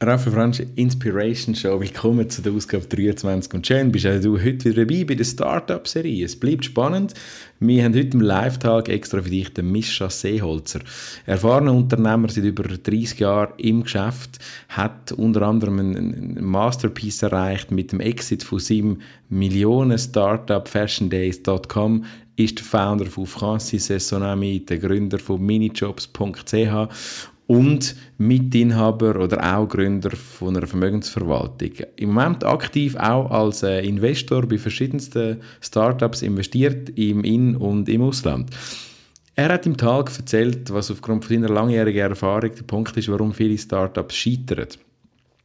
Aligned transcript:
Raffa 0.00 0.30
Franz, 0.30 0.60
Inspiration 0.76 1.56
Show. 1.56 1.80
Willkommen 1.80 2.30
zu 2.30 2.40
der 2.40 2.52
Ausgabe 2.52 2.86
23. 2.86 3.52
Und 3.52 3.66
schön 3.66 3.90
bist 3.90 4.04
du 4.04 4.38
heute 4.38 4.66
wieder 4.66 4.84
dabei 4.84 5.02
bei 5.02 5.16
der 5.16 5.24
Startup-Serie. 5.24 6.24
Es 6.24 6.38
bleibt 6.38 6.66
spannend. 6.66 7.14
Wir 7.58 7.82
haben 7.82 7.96
heute 7.96 8.16
im 8.16 8.20
Live-Tag 8.20 8.90
extra 8.90 9.20
für 9.20 9.30
dich 9.30 9.52
den 9.52 9.72
Mischa 9.72 10.08
Seeholzer. 10.08 10.82
Erfahrener 11.26 11.74
Unternehmer 11.74 12.28
seit 12.28 12.44
über 12.44 12.62
30 12.62 13.18
Jahren 13.18 13.54
im 13.56 13.82
Geschäft, 13.82 14.38
hat 14.68 15.10
unter 15.10 15.42
anderem 15.42 15.80
einen 15.80 16.44
Masterpiece 16.44 17.24
erreicht 17.24 17.72
mit 17.72 17.90
dem 17.90 17.98
Exit 17.98 18.44
von 18.44 18.60
seinem 18.60 19.00
Millionen-Startup 19.30 20.68
fashiondays.com 20.68 22.04
ist 22.36 22.56
der 22.56 22.64
Founder 22.64 23.06
von 23.06 23.26
Francis 23.26 23.88
Sonami, 24.08 24.64
der 24.64 24.78
Gründer 24.78 25.18
von 25.18 25.44
minijobs.ch 25.44 26.88
und 27.48 27.96
Mitinhaber 28.18 29.18
oder 29.18 29.56
auch 29.56 29.66
Gründer 29.66 30.10
von 30.10 30.56
einer 30.56 30.66
Vermögensverwaltung. 30.66 31.70
Im 31.96 32.12
Moment 32.12 32.44
aktiv 32.44 32.94
auch 32.96 33.30
als 33.30 33.62
äh, 33.62 33.80
Investor 33.80 34.46
bei 34.46 34.58
verschiedensten 34.58 35.40
Startups 35.60 36.22
investiert 36.22 36.90
im 36.90 37.24
In- 37.24 37.56
und 37.56 37.88
im 37.88 38.02
Ausland. 38.02 38.50
Er 39.34 39.48
hat 39.48 39.66
im 39.66 39.76
Tag 39.76 40.10
erzählt, 40.16 40.70
was 40.72 40.90
aufgrund 40.90 41.24
seiner 41.24 41.48
langjährigen 41.48 42.10
Erfahrung 42.10 42.54
der 42.54 42.64
Punkt 42.64 42.96
ist, 42.96 43.08
warum 43.08 43.32
viele 43.32 43.56
Startups 43.56 44.14
scheitern. 44.14 44.66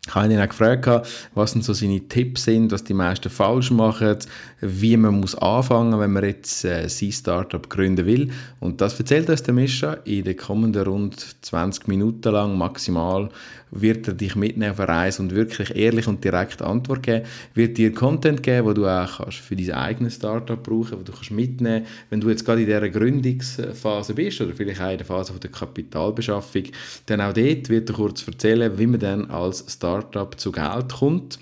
Ich 0.06 0.16
habe 0.16 0.34
ihn 0.34 0.40
auch 0.40 0.50
gefragt, 0.50 1.08
was 1.34 1.54
denn 1.54 1.62
so 1.62 1.72
seine 1.72 2.02
Tipps 2.02 2.44
sind, 2.44 2.74
was 2.74 2.84
die 2.84 2.94
meisten 2.94 3.30
falsch 3.30 3.72
machen, 3.72 4.18
wie 4.60 4.98
man 4.98 5.22
muss 5.22 5.34
anfangen, 5.36 5.98
wenn 5.98 6.12
man 6.12 6.26
jetzt 6.26 6.66
äh, 6.66 6.90
sein 6.90 7.14
Startup 7.14 7.70
gründen 7.70 8.06
will. 8.06 8.30
Und 8.60 8.82
das 8.82 9.00
erzählt 9.00 9.30
uns 9.30 9.44
der 9.44 9.54
Mischa. 9.54 9.94
In 10.04 10.26
den 10.26 10.36
kommenden 10.36 10.84
rund 10.84 11.38
20 11.42 11.88
Minuten 11.88 12.34
lang 12.34 12.58
maximal 12.58 13.30
wird 13.76 14.08
er 14.08 14.14
dich 14.14 14.36
mitnehmen 14.36 14.72
auf 14.72 14.80
eine 14.80 14.90
Reise 14.90 15.22
und 15.22 15.34
wirklich 15.34 15.76
ehrlich 15.76 16.08
und 16.08 16.24
direkt 16.24 16.62
Antwort 16.62 17.04
geben, 17.04 17.26
wird 17.56 17.78
dir 17.78 17.92
Content 17.92 18.44
geben, 18.44 18.68
wo 18.68 18.74
du 18.74 18.86
auch 18.86 19.18
kannst 19.18 19.40
für 19.40 19.56
dein 19.56 19.72
eigenes 19.72 20.16
Startup 20.16 20.62
brauchen, 20.62 21.00
wo 21.00 21.04
du 21.04 21.12
kannst 21.12 21.32
mitnehmen, 21.32 21.86
wenn 22.10 22.22
du 22.22 22.30
jetzt 22.30 22.46
gerade 22.46 22.62
in 22.62 22.68
dieser 22.68 22.90
Gründungsphase 22.90 24.14
bist 24.14 24.42
oder 24.42 24.54
vielleicht 24.54 24.82
auch 24.82 24.92
in 24.92 24.98
der 24.98 25.08
Phase 25.08 25.34
der 25.42 25.50
Kapitalbeschaffung, 25.50 26.64
dann 27.08 27.22
auch 27.22 27.34
dort 27.34 27.70
wird 27.70 27.90
er 27.90 27.96
kurz 27.96 28.28
erzählen, 28.28 28.78
wie 28.78 28.88
man 28.88 29.00
dann 29.00 29.32
als 29.32 29.66
Startup 29.68 29.93
zu 30.38 30.52
Geld 30.52 30.94
kommt 30.94 31.40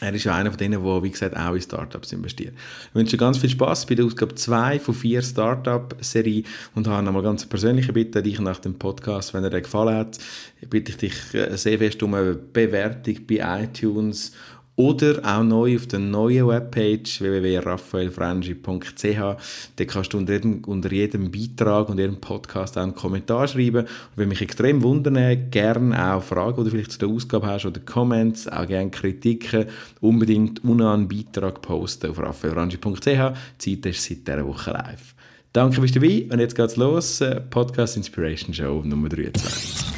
er 0.00 0.14
ist 0.14 0.24
ja 0.24 0.34
einer 0.34 0.50
von 0.50 0.58
denen, 0.58 0.82
der, 0.82 1.02
wie 1.02 1.10
gesagt, 1.10 1.36
auch 1.36 1.54
in 1.54 1.60
Startups 1.60 2.12
investiert. 2.12 2.54
Ich 2.88 2.94
wünsche 2.94 3.16
dir 3.16 3.18
ganz 3.18 3.38
viel 3.38 3.50
Spaß 3.50 3.86
bei 3.86 3.96
der 3.96 4.04
Ausgabe 4.04 4.34
2 4.34 4.78
von 4.78 4.94
4 4.94 5.22
Startup-Serie 5.22 6.44
und 6.74 6.86
habe 6.86 7.02
nochmal 7.02 7.22
ganz 7.22 7.44
persönliche 7.46 7.92
Bitte 7.92 8.18
an 8.18 8.24
dich 8.24 8.38
nach 8.38 8.60
dem 8.60 8.78
Podcast, 8.78 9.34
wenn 9.34 9.44
er 9.44 9.50
dir 9.50 9.60
gefallen 9.60 9.96
hat, 9.96 10.18
bitte 10.70 10.92
ich 10.92 10.98
dich 10.98 11.34
äh, 11.34 11.56
sehr 11.56 11.78
fest 11.78 12.02
um 12.02 12.14
eine 12.14 12.34
Bewertung 12.34 13.26
bei 13.26 13.64
iTunes 13.64 14.32
oder 14.78 15.20
auch 15.24 15.42
neu 15.42 15.74
auf 15.74 15.86
der 15.88 15.98
neuen 15.98 16.46
Webpage 16.46 17.20
www.raphaelfrangi.ch. 17.20 19.18
Da 19.74 19.84
kannst 19.84 20.12
du 20.12 20.18
unter 20.18 20.34
jedem, 20.34 20.62
unter 20.64 20.92
jedem 20.92 21.32
Beitrag 21.32 21.88
und 21.88 21.98
jedem 21.98 22.20
Podcast 22.20 22.78
auch 22.78 22.82
einen 22.82 22.94
Kommentar 22.94 23.48
schreiben. 23.48 23.86
Und 23.86 23.88
würde 24.14 24.28
mich 24.28 24.40
extrem 24.40 24.80
wundern, 24.84 25.50
gerne 25.50 26.14
auch 26.14 26.22
Fragen, 26.22 26.58
die 26.58 26.64
du 26.64 26.76
vielleicht 26.76 26.92
zu 26.92 27.00
der 27.00 27.08
Ausgabe 27.08 27.48
hast 27.48 27.66
oder 27.66 27.80
Comments, 27.80 28.46
auch 28.46 28.68
gerne 28.68 28.90
Kritiken, 28.90 29.66
unbedingt 30.00 30.64
einen 30.64 31.08
Beitrag 31.08 31.60
posten 31.60 32.10
auf 32.10 32.20
raphaelfrangi.ch. 32.20 33.36
Die 33.64 33.80
Zeit 33.80 33.86
ist 33.92 34.04
seit 34.04 34.28
dieser 34.28 34.46
Woche 34.46 34.70
live. 34.70 35.16
Danke, 35.52 35.80
bist 35.80 35.96
du 35.96 36.00
dabei 36.00 36.28
und 36.30 36.38
jetzt 36.38 36.54
geht's 36.54 36.76
los. 36.76 37.20
Podcast 37.50 37.96
Inspiration 37.96 38.54
Show 38.54 38.82
Nummer 38.84 39.08
23. 39.08 39.97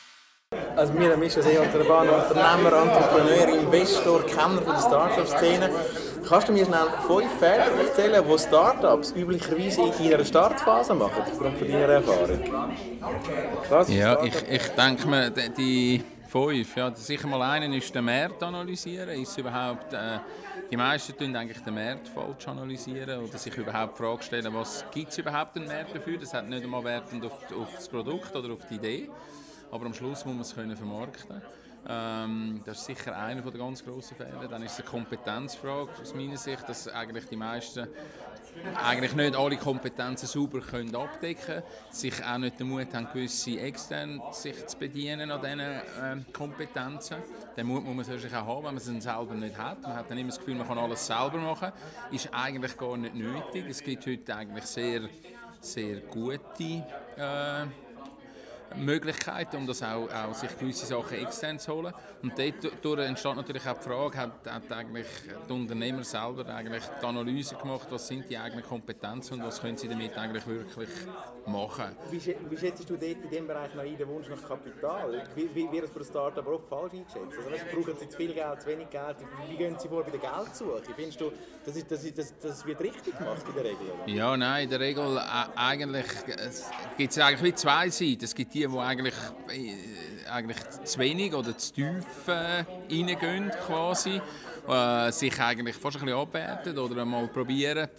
Also 0.75 0.93
wir 0.97 1.29
schon 1.29 1.43
sehr 1.43 1.61
Unternehmer, 1.61 2.73
Entrepreneur, 2.73 3.59
Investor, 3.59 4.25
Kenner 4.25 4.61
von 4.61 4.73
der 4.73 4.81
Startup-Szene. 4.81 5.69
Kannst 6.27 6.47
du 6.49 6.53
mir 6.53 6.65
schnell 6.65 6.87
fünf 7.07 7.39
Fehler 7.39 7.67
erzählen, 7.79 8.25
die 8.27 8.39
Startups 8.39 9.11
üblicherweise 9.11 9.81
in 9.81 10.09
ihrer 10.09 10.25
Startphase 10.25 10.93
machen, 10.93 11.21
aufgrund 11.21 11.57
von 11.57 11.67
deiner 11.67 11.87
Erfahrung? 11.87 12.39
Was 13.69 13.89
ja, 13.89 14.23
ich, 14.23 14.33
ich 14.49 14.67
denke 14.69 15.07
mir, 15.07 15.29
die 15.29 16.03
fünf, 16.27 16.75
ja, 16.75 16.93
sicher 16.95 17.27
mal 17.27 17.41
einen 17.43 17.73
ist 17.73 17.93
den 17.93 18.03
Markt 18.03 18.43
analysieren. 18.43 19.09
Ist 19.21 19.37
überhaupt, 19.37 19.93
äh, 19.93 20.19
die 20.69 20.77
meisten 20.77 21.17
tun 21.17 21.35
eigentlich 21.35 21.63
den 21.63 21.75
Markt 21.75 22.09
falsch 22.09 22.47
analysieren 22.47 23.23
oder 23.23 23.37
sich 23.37 23.55
überhaupt 23.55 23.97
die 23.97 24.03
Frage 24.03 24.23
stellen, 24.23 24.53
was 24.53 24.83
gibt 24.91 25.11
es 25.11 25.17
überhaupt 25.17 25.55
einen 25.55 25.67
Markt 25.67 25.95
dafür? 25.95 26.17
Das 26.17 26.33
hat 26.33 26.49
nicht 26.49 26.63
einmal 26.63 26.83
Wert 26.83 27.03
auf, 27.23 27.57
auf 27.57 27.75
das 27.75 27.87
Produkt 27.87 28.35
oder 28.35 28.51
auf 28.53 28.65
die 28.69 28.75
Idee 28.75 29.09
aber 29.71 29.85
am 29.85 29.93
Schluss 29.93 30.25
muss 30.25 30.33
man 30.33 30.41
es 30.41 30.55
können 30.55 30.77
vermarkten 30.77 31.41
ähm, 31.87 32.61
das 32.63 32.79
ist 32.79 32.85
sicher 32.85 33.17
einer 33.17 33.41
der 33.41 33.51
ganz 33.53 33.83
grossen 33.83 34.15
Fehler. 34.15 34.47
Dann 34.47 34.61
ist 34.61 34.73
es 34.73 34.79
eine 34.81 34.89
Kompetenzfrage 34.89 35.89
aus 35.99 36.13
meiner 36.13 36.37
Sicht, 36.37 36.67
dass 36.69 36.87
eigentlich 36.87 37.25
die 37.25 37.35
meisten 37.35 37.87
eigentlich 38.83 39.15
nicht 39.15 39.35
alle 39.35 39.57
Kompetenzen 39.57 40.27
sauber 40.27 40.59
können 40.59 40.93
abdecken 40.95 41.43
können, 41.45 41.63
sich 41.89 42.23
auch 42.23 42.37
nicht 42.37 42.59
den 42.59 42.67
Mut 42.67 42.93
haben, 42.93 43.07
gewisse 43.11 43.59
extern 43.59 44.21
sich 44.31 44.67
zu 44.67 44.77
bedienen 44.77 45.31
an 45.31 45.41
diesen 45.41 45.59
äh, 45.59 46.33
Kompetenzen. 46.33 47.17
Den 47.57 47.67
Mut 47.67 47.83
muss 47.83 47.95
man 47.95 48.15
natürlich 48.15 48.35
auch 48.35 48.45
haben, 48.45 48.65
wenn 48.65 48.75
man 48.75 48.77
es 48.77 49.03
selber 49.03 49.33
nicht 49.33 49.57
hat. 49.57 49.81
Man 49.81 49.95
hat 49.95 50.11
dann 50.11 50.17
immer 50.17 50.29
das 50.29 50.39
Gefühl, 50.39 50.55
man 50.55 50.67
kann 50.67 50.77
alles 50.77 51.07
selber 51.07 51.37
machen. 51.37 51.71
Ist 52.11 52.29
eigentlich 52.31 52.77
gar 52.77 52.97
nicht 52.97 53.15
nötig. 53.15 53.65
Es 53.69 53.81
gibt 53.81 54.05
heute 54.05 54.35
eigentlich 54.35 54.65
sehr, 54.65 55.01
sehr 55.61 56.01
gute 56.01 56.83
äh, 57.17 57.65
Möglichkeiten, 58.75 59.57
um 59.57 59.67
das 59.67 59.83
auch, 59.83 60.09
auch 60.09 60.33
sich 60.33 60.57
gewisse 60.57 60.85
Sachen 60.85 61.17
extern 61.17 61.59
zu 61.59 61.73
holen. 61.73 61.93
Und 62.21 62.33
dadurch 62.37 63.07
entsteht 63.07 63.35
natürlich 63.35 63.67
auch 63.67 63.77
die 63.77 63.83
Frage, 63.83 64.17
hat, 64.17 64.31
hat 64.45 64.71
eigentlich 64.71 65.07
der 65.47 65.55
Unternehmer 65.55 66.03
selber 66.03 66.45
eigentlich 66.47 66.83
die 67.01 67.05
Analyse 67.05 67.55
gemacht, 67.55 67.87
was 67.89 68.07
sind 68.07 68.29
die 68.29 68.37
eigenen 68.37 68.63
Kompetenzen 68.63 69.35
und 69.35 69.43
was 69.45 69.61
können 69.61 69.77
sie 69.77 69.87
damit 69.87 70.17
eigentlich 70.17 70.45
wirklich 70.47 70.89
machen. 71.47 71.95
Wie, 72.09 72.19
wie 72.49 72.57
schätzt 72.57 72.89
du 72.89 72.95
dort 72.95 73.03
in 73.03 73.29
diesem 73.29 73.47
Bereich 73.47 73.73
noch 73.73 73.83
ein, 73.83 73.97
den 73.97 74.07
Wunsch 74.07 74.27
nach 74.29 74.47
Kapital? 74.47 75.23
Wie, 75.35 75.49
wie 75.53 75.71
wird 75.71 75.85
es 75.85 75.91
für 75.91 75.99
ein 75.99 76.05
Startup 76.05 76.47
auch 76.47 76.61
falsch 76.61 76.93
eingeschätzt? 76.93 77.37
Also, 77.37 77.51
weißt, 77.51 77.71
brauchen 77.71 77.97
sie 77.99 78.09
zu 78.09 78.17
viel 78.17 78.33
Geld, 78.33 78.61
zu 78.61 78.67
wenig 78.67 78.89
Geld? 78.89 79.17
Wie 79.49 79.57
gehen 79.57 79.75
sie 79.79 79.87
vor 79.87 80.03
bei 80.03 80.11
der 80.11 80.19
Geldsuche? 80.19 80.81
Findest 80.95 81.21
du, 81.21 81.31
das, 81.65 81.75
ist, 81.75 81.91
das, 81.91 82.03
ist, 82.03 82.17
das, 82.17 82.33
das 82.39 82.65
wird 82.65 82.79
richtig 82.81 83.17
gemacht 83.17 83.43
in 83.47 83.53
der 83.55 83.63
Regel? 83.63 83.87
Oder? 84.03 84.13
Ja, 84.13 84.37
nein, 84.37 84.63
in 84.65 84.69
der 84.69 84.79
Regel 84.79 85.17
äh, 85.17 85.21
eigentlich 85.55 86.07
gibt 86.97 87.11
es 87.11 87.17
eigentlich 87.19 87.43
wie 87.43 87.55
zwei 87.55 87.89
Seiten. 87.89 88.23
Es 88.23 88.35
gibt 88.35 88.53
die, 88.53 88.67
die 88.67 88.77
eigentlich, 88.77 89.15
äh, 89.49 90.29
eigentlich 90.29 90.57
zu 90.83 90.99
wenig 90.99 91.33
oder 91.33 91.57
zu 91.57 91.73
tief 91.73 92.27
äh, 92.27 92.63
reingehen 92.89 93.51
quasi. 93.65 94.21
Äh, 94.67 95.11
sich 95.11 95.39
eigentlich 95.39 95.75
fast 95.75 95.97
ein 95.97 96.05
bisschen 96.05 96.19
abwerten 96.19 96.77
oder 96.77 97.01
einmal 97.01 97.27
probieren, 97.27 97.89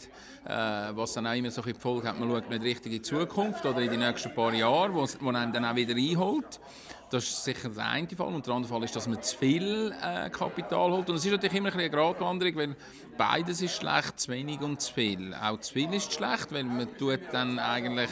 äh, 0.45 0.49
was 0.93 1.13
dann 1.13 1.27
auch 1.27 1.35
immer 1.35 1.51
so 1.51 1.61
ein 1.61 1.75
Folge 1.75 2.09
hat, 2.09 2.21
man 2.21 2.31
schaut 2.31 2.51
nicht 2.51 2.63
richtig 2.63 2.87
in 2.87 2.93
die 2.93 3.03
Zukunft 3.03 3.67
oder 3.67 3.81
in 3.81 3.91
die 3.91 3.97
nächsten 3.97 4.33
paar 4.33 4.55
Jahre, 4.55 4.95
wo, 4.95 5.29
einem 5.29 5.53
dann 5.53 5.65
auch 5.65 5.75
wieder 5.75 5.97
einholt. 5.97 6.61
Das 7.13 7.25
ist 7.25 7.45
sicher 7.45 7.69
der 7.69 7.87
eine 7.91 8.09
Fall. 8.09 8.29
Und 8.29 8.47
der 8.47 8.55
andere 8.55 8.73
Fall 8.73 8.85
ist, 8.85 8.97
dass 8.97 9.07
man 9.07 9.23
zu 9.23 9.37
viel 9.37 9.95
äh, 10.03 10.31
Kapital 10.31 10.91
holt. 10.93 11.11
Und 11.11 11.17
es 11.17 11.25
ist 11.27 11.31
natürlich 11.31 11.57
immer 11.57 11.69
ein 11.69 11.79
eine 11.79 11.91
Gratwanderung, 11.91 12.57
weil 12.57 12.77
beides 13.19 13.61
ist 13.61 13.77
schlecht, 13.77 14.19
zu 14.19 14.33
wenig 14.33 14.63
und 14.63 14.81
zu 14.81 14.95
viel. 14.95 15.35
Auch 15.35 15.61
zu 15.61 15.75
viel 15.75 15.93
ist 15.93 16.11
schlecht, 16.11 16.51
weil 16.53 16.65
man 16.65 16.89
tut 16.97 17.21
dann 17.31 17.59
eigentlich, 17.59 18.09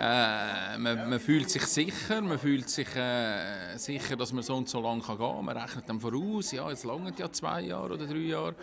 äh, 0.00 0.78
man, 0.78 1.10
man, 1.10 1.18
fühlt 1.18 1.50
sich 1.50 1.66
sicher, 1.66 2.20
man 2.20 2.38
fühlt 2.38 2.68
sich 2.70 2.94
äh, 2.94 3.76
sicher, 3.78 4.14
dass 4.14 4.32
man 4.32 4.44
so 4.44 4.54
und 4.54 4.68
so 4.68 4.80
lange 4.80 5.02
gehen 5.02 5.18
kann. 5.18 5.44
Man 5.44 5.56
rechnet 5.56 5.88
dann 5.88 5.98
voraus, 5.98 6.52
ja, 6.52 6.70
jetzt 6.70 6.84
lange 6.84 7.12
ja 7.18 7.32
zwei 7.32 7.62
Jahre 7.62 7.94
oder 7.94 8.06
drei 8.06 8.18
Jahre. 8.18 8.54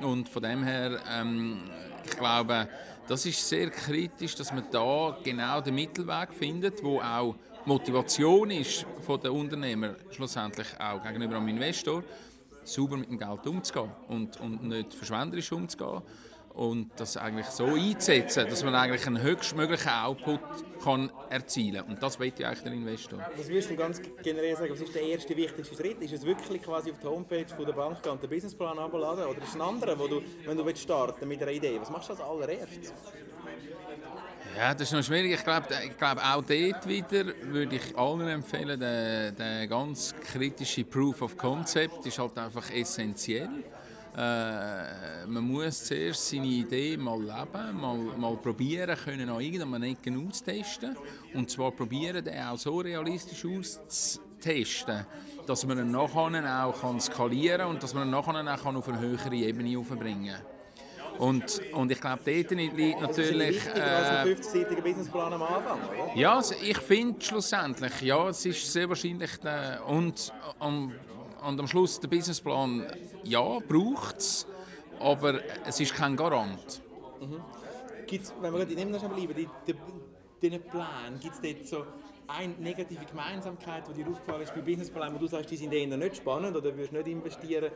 Und 0.00 0.28
von 0.28 0.42
dem 0.42 0.62
her, 0.62 1.00
ähm, 1.10 1.62
ich 2.04 2.16
glaube, 2.16 2.68
das 3.08 3.26
ist 3.26 3.48
sehr 3.48 3.70
kritisch, 3.70 4.34
dass 4.34 4.52
man 4.52 4.64
da 4.70 5.18
genau 5.22 5.60
den 5.60 5.74
Mittelweg 5.74 6.32
findet, 6.32 6.82
wo 6.82 7.00
auch 7.00 7.34
Motivation 7.64 8.50
ist 8.50 8.86
von 9.04 9.20
den 9.20 9.32
Unternehmer 9.32 9.96
schlussendlich 10.10 10.68
auch 10.78 11.02
gegenüber 11.02 11.34
dem 11.34 11.48
Investor, 11.48 12.02
sauber 12.64 12.96
mit 12.96 13.10
dem 13.10 13.18
Geld 13.18 13.46
umzugehen 13.46 13.90
und, 14.08 14.38
und 14.40 14.62
nicht 14.64 14.94
verschwenderisch 14.94 15.52
umzugehen 15.52 16.02
und 16.60 16.90
das 16.96 17.16
eigentlich 17.16 17.46
so 17.46 17.64
einzusetzen, 17.64 18.46
dass 18.46 18.62
man 18.62 18.74
eigentlich 18.74 19.06
einen 19.06 19.22
höchstmöglichen 19.22 19.92
Output 19.92 20.40
kann 20.84 21.10
erzielen 21.30 21.76
kann. 21.76 21.94
Und 21.94 22.02
das 22.02 22.20
will 22.20 22.30
ja 22.36 22.48
eigentlich 22.48 22.62
der 22.62 22.72
Investor. 22.74 23.18
Was 23.34 23.48
würdest 23.48 23.70
du 23.70 23.76
ganz 23.76 24.02
generell 24.22 24.54
sagen, 24.54 24.70
was 24.70 24.82
ist 24.82 24.94
der 24.94 25.00
erste 25.00 25.34
wichtigste 25.34 25.74
Schritt? 25.74 26.02
Ist 26.02 26.12
es 26.12 26.22
wirklich 26.26 26.62
quasi 26.62 26.90
auf 26.90 26.98
die 26.98 27.06
Homepage 27.06 27.46
von 27.56 27.64
der 27.64 27.72
Bank 27.72 27.96
und 28.04 28.22
den 28.22 28.28
Businessplan 28.28 28.78
abladen 28.78 29.24
oder 29.24 29.38
ist 29.38 29.48
es 29.48 29.54
ein 29.54 29.62
anderer, 29.62 29.98
wo 29.98 30.06
du, 30.06 30.20
wenn 30.44 30.58
du 30.58 30.76
starten 30.76 31.26
mit 31.26 31.40
einer 31.40 31.50
Idee, 31.50 31.80
was 31.80 31.88
machst 31.88 32.10
du 32.10 32.12
als 32.12 32.20
allererstes? 32.20 32.92
Ja, 34.54 34.74
das 34.74 34.82
ist 34.82 34.92
noch 34.92 35.02
schwierig. 35.02 35.32
Ich 35.32 35.44
glaube, 35.44 35.66
ich 35.82 35.96
glaube 35.96 36.20
auch 36.20 36.44
dort 36.44 36.86
wieder 36.86 37.24
würde 37.44 37.76
ich 37.76 37.96
allen 37.96 38.28
empfehlen, 38.28 38.78
der, 38.78 39.32
der 39.32 39.66
ganz 39.66 40.14
kritische 40.20 40.84
Proof 40.84 41.22
of 41.22 41.38
Concept 41.38 42.04
ist 42.04 42.18
halt 42.18 42.36
einfach 42.36 42.70
essentiell. 42.70 43.48
Äh, 44.16 45.26
man 45.26 45.44
muss 45.44 45.84
zuerst 45.84 46.28
seine 46.28 46.46
Idee 46.46 46.96
mal 46.96 47.20
leben, 47.20 47.80
mal, 47.80 47.96
mal 47.96 48.36
probieren 48.36 48.96
können, 48.96 49.28
an 49.28 49.40
irgendeinem 49.40 49.82
Ecken 49.84 50.26
auszutesten. 50.26 50.96
Und 51.34 51.50
zwar 51.50 51.70
probieren, 51.70 52.24
den 52.24 52.42
auch 52.42 52.58
so 52.58 52.78
realistisch 52.78 53.44
auszutesten, 53.44 55.06
dass 55.46 55.64
man 55.64 55.78
ihn 55.78 55.90
nachher 55.90 56.66
auch 56.66 56.80
kann 56.80 57.00
skalieren 57.00 57.58
kann 57.60 57.70
und 57.70 57.82
dass 57.82 57.94
man 57.94 58.08
ihn 58.08 58.10
nachher 58.10 58.54
auch 58.54 58.74
auf 58.74 58.88
eine 58.88 58.98
höhere 58.98 59.34
Ebene 59.34 59.78
aufbringen 59.78 60.34
kann. 60.34 60.60
Und, 61.18 61.60
und 61.74 61.92
ich 61.92 62.00
glaube, 62.00 62.20
dort 62.24 62.50
liegt 62.50 63.00
natürlich... 63.00 63.60
Also 63.68 63.78
äh, 63.78 63.82
als 63.82 64.08
ein 64.08 64.26
50-seitiger 64.28 64.80
Businessplan 64.80 65.32
am 65.34 65.42
Anfang, 65.42 65.78
oder? 65.82 66.16
Ja, 66.16 66.40
ich 66.62 66.78
finde 66.78 67.20
schlussendlich, 67.20 68.00
ja, 68.00 68.28
es 68.28 68.44
ist 68.46 68.72
sehr 68.72 68.88
wahrscheinlich... 68.88 69.36
Der, 69.36 69.82
und, 69.86 70.32
und 70.60 70.94
und 71.46 71.60
am 71.60 71.66
Schluss 71.66 72.00
der 72.00 72.08
Businessplan, 72.08 72.86
ja, 73.24 73.58
braucht 73.60 74.18
es, 74.18 74.46
aber 74.98 75.40
es 75.66 75.80
ist 75.80 75.94
kein 75.94 76.16
Garant. 76.16 76.82
Mhm. 77.20 77.40
Gibt's, 78.06 78.34
wenn 78.40 78.52
wir 78.52 78.68
in 78.68 78.76
dem 78.76 78.98
schon 78.98 79.10
bleiben, 79.10 79.34
die, 79.34 79.48
die, 79.66 79.74
diesen 80.42 80.62
Plan, 80.62 81.18
gibt 81.20 81.34
es 81.34 81.40
dort 81.40 81.66
so 81.68 81.84
eine 82.26 82.54
negative 82.58 83.04
Gemeinsamkeit, 83.04 83.84
die 83.88 84.02
dir 84.02 84.10
aufgefallen 84.10 84.42
ist 84.42 84.54
bei 84.54 84.60
Businessplänen, 84.60 85.14
wo 85.14 85.18
du 85.18 85.26
sagst, 85.26 85.50
die 85.50 85.56
sind 85.56 85.72
eher 85.72 85.86
nicht 85.96 86.16
spannend 86.16 86.56
oder 86.56 86.74
würdest 86.76 86.92
nicht 86.92 87.08
investieren? 87.08 87.70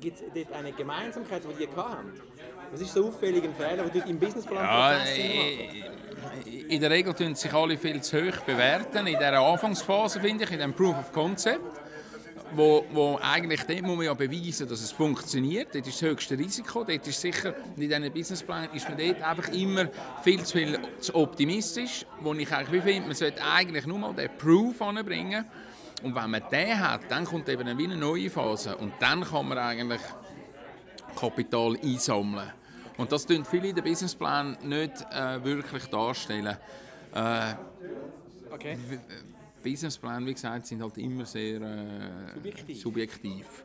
Gibt 0.00 0.20
es 0.20 0.24
dort 0.34 0.52
eine 0.52 0.72
Gemeinsamkeit, 0.72 1.42
die 1.44 1.66
die 1.66 1.76
haben? 1.76 2.12
Was 2.70 2.80
ist 2.80 2.92
so 2.92 3.08
auffällig 3.08 3.44
ein 3.44 3.54
Fehler, 3.54 3.84
den 3.84 4.02
du 4.02 4.08
im 4.08 4.18
Businessplan 4.18 4.64
ja, 4.64 5.04
äh, 5.04 6.64
In 6.68 6.80
der 6.80 6.90
Regel 6.90 7.14
tun 7.14 7.34
sich 7.34 7.52
alle 7.52 7.78
viel 7.78 8.02
zu 8.02 8.18
hoch 8.18 8.40
bewerten. 8.40 9.06
In 9.06 9.14
dieser 9.14 9.38
Anfangsphase, 9.38 10.20
finde 10.20 10.44
ich, 10.44 10.50
in 10.50 10.58
dem 10.58 10.74
Proof 10.74 10.98
of 10.98 11.12
Concept 11.12 11.85
wo, 12.54 12.84
wo 12.92 13.18
eigentlich 13.22 13.62
dort 13.64 13.82
muss 13.82 13.96
man 13.96 14.06
ja 14.06 14.14
beweisen, 14.14 14.68
dass 14.68 14.80
es 14.80 14.92
funktioniert. 14.92 15.74
Dort 15.74 15.86
ist 15.86 16.00
das 16.00 16.08
höchste 16.08 16.38
Risiko. 16.38 16.84
Dort 16.84 17.06
ist 17.06 17.20
sicher, 17.20 17.54
in 17.76 17.88
diesen 17.88 18.12
Businessplan 18.12 18.68
ist 18.72 18.88
man 18.88 18.98
dort 18.98 19.22
einfach 19.22 19.48
immer 19.48 19.88
viel 20.22 20.42
zu 20.44 20.58
viel 20.58 20.78
zu 21.00 21.14
optimistisch, 21.14 22.06
wo 22.20 22.32
ich 22.34 22.50
eigentlich 22.52 22.82
finde, 22.82 23.08
man 23.08 23.16
sollte 23.16 23.42
eigentlich 23.42 23.86
nur 23.86 23.98
mal 23.98 24.14
den 24.14 24.30
Proof 24.38 24.80
anbringen. 24.82 25.44
Und 26.02 26.14
wenn 26.14 26.30
man 26.30 26.42
den 26.50 26.78
hat, 26.78 27.10
dann 27.10 27.24
kommt 27.24 27.48
eben 27.48 27.66
eine 27.66 27.96
neue 27.96 28.30
Phase 28.30 28.76
und 28.76 28.92
dann 29.00 29.24
kann 29.24 29.48
man 29.48 29.58
eigentlich 29.58 30.00
Kapital 31.18 31.76
einsammeln. 31.82 32.52
Und 32.98 33.12
das 33.12 33.26
tun 33.26 33.44
viele 33.44 33.68
in 33.68 33.74
den 33.74 33.84
Businessplan 33.84 34.56
nicht 34.62 34.92
äh, 35.12 35.42
wirklich 35.42 35.86
darstellen. 35.86 36.56
Äh, 37.14 37.54
okay. 38.50 38.78
Businesspläne, 39.66 40.26
wie 40.26 40.34
gesagt, 40.34 40.66
sind 40.66 40.80
halt 40.80 40.96
immer 40.98 41.26
sehr 41.26 41.60
äh, 41.60 42.34
subjektiv. 42.34 42.80
subjektiv. 42.80 43.64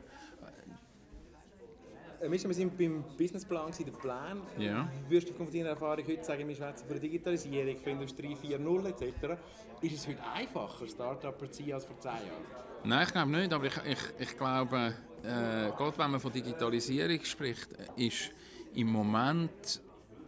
Äh, 2.20 2.30
wir 2.30 2.38
sind 2.38 2.76
beim 2.76 3.04
Businessplan, 3.16 3.72
der 3.78 3.92
Plan. 3.92 4.40
Ja. 4.58 4.88
Würdest 5.08 5.30
du 5.30 5.34
von 5.34 5.52
deiner 5.52 5.70
Erfahrung 5.70 6.04
heute 6.04 6.24
sagen, 6.24 6.48
wir 6.48 6.56
schwätzen 6.56 6.86
von 6.86 6.94
der 6.94 7.00
Digitalisierung, 7.00 7.76
von 7.78 7.92
Industrie 7.92 8.34
4.0 8.34 8.88
etc. 8.88 9.40
Ist 9.80 9.94
es 9.94 10.08
heute 10.08 10.22
einfacher, 10.34 10.88
Start-up 10.88 11.38
zu 11.52 11.62
sein 11.62 11.72
als 11.72 11.84
vor 11.84 11.98
zehn 12.00 12.10
Jahren? 12.10 12.62
Nein, 12.84 13.06
ich 13.06 13.12
glaube 13.12 13.30
nicht, 13.30 13.52
aber 13.52 13.66
ich, 13.66 13.76
ich, 13.76 13.98
ich 14.18 14.36
glaube, 14.36 14.94
äh, 15.22 15.70
gerade 15.76 15.98
wenn 15.98 16.10
man 16.10 16.20
von 16.20 16.32
Digitalisierung 16.32 17.24
spricht, 17.24 17.68
ist 17.96 18.30
im 18.74 18.88
Moment 18.88 19.80